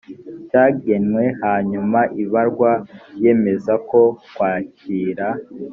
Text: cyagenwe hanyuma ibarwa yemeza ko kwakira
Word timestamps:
cyagenwe 0.49 1.23
hanyuma 1.43 1.99
ibarwa 2.23 2.71
yemeza 3.21 3.73
ko 3.89 4.01
kwakira 4.33 5.27